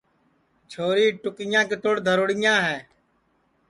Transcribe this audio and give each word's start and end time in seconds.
چھوری 0.71 1.07
ٹُکیاں 1.21 1.63
کِتوڑ 1.69 1.95
دھروڑیاں 2.05 2.57
ہے 2.67 2.77